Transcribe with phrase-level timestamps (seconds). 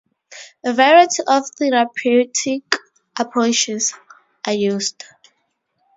[0.65, 2.63] A variety of therapeutic
[3.19, 3.93] approaches
[4.43, 5.03] are used.